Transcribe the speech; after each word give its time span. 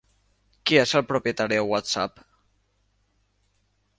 Qui 0.69 0.79
és 0.83 0.93
el 0.99 1.05
propietari 1.11 1.59
de 1.59 1.67
WhatsApp? 1.73 2.19